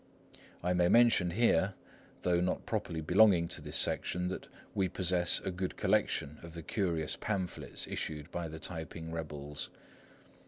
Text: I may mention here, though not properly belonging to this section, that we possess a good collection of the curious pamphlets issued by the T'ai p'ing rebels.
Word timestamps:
I 0.63 0.73
may 0.73 0.87
mention 0.87 1.29
here, 1.29 1.75
though 2.21 2.41
not 2.41 2.65
properly 2.65 3.01
belonging 3.01 3.47
to 3.49 3.61
this 3.61 3.77
section, 3.77 4.29
that 4.29 4.47
we 4.73 4.89
possess 4.89 5.39
a 5.41 5.51
good 5.51 5.77
collection 5.77 6.39
of 6.41 6.55
the 6.55 6.63
curious 6.63 7.15
pamphlets 7.15 7.85
issued 7.85 8.31
by 8.31 8.47
the 8.47 8.57
T'ai 8.57 8.83
p'ing 8.83 9.11
rebels. 9.11 9.69